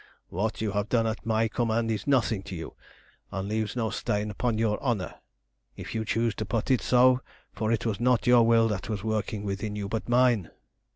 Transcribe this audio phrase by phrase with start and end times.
[0.29, 2.73] "What you have done at my command is nothing to you,
[3.31, 5.13] and leaves no stain upon your honour,
[5.75, 7.21] if you choose to put it so,
[7.53, 10.49] for it was not your will that was working within you, but mine.